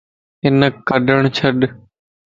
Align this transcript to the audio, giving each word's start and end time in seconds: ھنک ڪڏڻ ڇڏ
ھنک 0.43 0.73
ڪڏڻ 0.87 1.21
ڇڏ 1.37 1.59